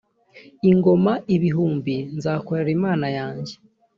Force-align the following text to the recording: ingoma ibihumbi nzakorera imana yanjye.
ingoma 0.69 1.13
ibihumbi 1.35 1.95
nzakorera 2.17 2.69
imana 2.77 3.07
yanjye. 3.17 3.53